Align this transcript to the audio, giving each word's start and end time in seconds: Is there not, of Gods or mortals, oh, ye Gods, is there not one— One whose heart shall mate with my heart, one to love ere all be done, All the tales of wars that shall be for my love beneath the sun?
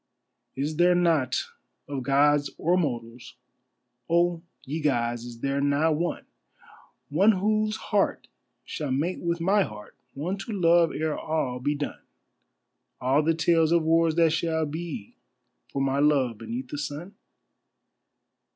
Is 0.55 0.77
there 0.77 0.95
not, 0.95 1.43
of 1.87 2.01
Gods 2.01 2.49
or 2.57 2.75
mortals, 2.75 3.35
oh, 4.09 4.41
ye 4.65 4.81
Gods, 4.81 5.23
is 5.25 5.41
there 5.41 5.61
not 5.61 5.95
one— 5.95 6.25
One 7.09 7.33
whose 7.33 7.75
heart 7.75 8.27
shall 8.65 8.89
mate 8.91 9.19
with 9.21 9.39
my 9.39 9.61
heart, 9.61 9.95
one 10.15 10.39
to 10.39 10.53
love 10.59 10.91
ere 10.91 11.15
all 11.15 11.59
be 11.59 11.75
done, 11.75 12.01
All 12.99 13.21
the 13.21 13.35
tales 13.35 13.71
of 13.71 13.83
wars 13.83 14.15
that 14.15 14.33
shall 14.33 14.65
be 14.65 15.17
for 15.71 15.83
my 15.83 15.99
love 15.99 16.39
beneath 16.39 16.69
the 16.69 16.79
sun? 16.79 17.13